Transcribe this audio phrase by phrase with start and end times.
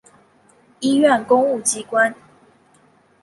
[0.79, 2.15] 医院公务机关